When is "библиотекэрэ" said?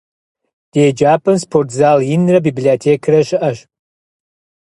2.45-3.21